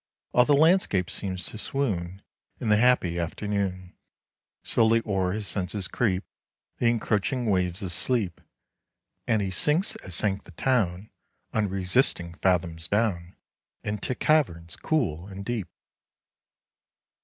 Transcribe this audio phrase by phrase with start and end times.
[0.31, 2.23] All the landscape seems to swoon
[2.57, 3.93] 80 In the happy afternoon;
[4.63, 6.23] Slowly o'er his senses creep
[6.79, 8.41] The encroaching waves of sleep,
[9.27, 11.11] And he sinks as sank the town,
[11.53, 13.35] Unresisting, fathoms down,
[13.83, 15.67] 85 Into caverns cool and deep!